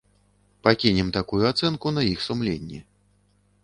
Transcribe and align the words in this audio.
Пакінем 0.67 1.13
такую 1.19 1.43
ацэнку 1.53 1.87
на 2.01 2.09
іх 2.15 2.19
сумленні. 2.31 2.79